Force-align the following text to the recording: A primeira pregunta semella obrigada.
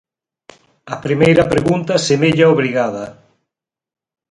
A 0.93 0.95
primeira 1.05 1.49
pregunta 1.53 1.93
semella 2.07 2.51
obrigada. 2.55 3.05